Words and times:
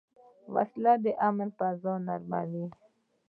وسله 0.53 0.93
د 1.03 1.05
امن 1.27 1.49
فضا 1.57 1.93
نړوي 2.07 2.65